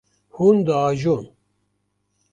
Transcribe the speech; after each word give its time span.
Hûn 0.35 0.57
diajon. 0.67 1.23